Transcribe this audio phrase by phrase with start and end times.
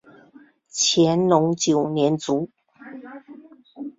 [0.67, 2.49] 乾隆九年卒。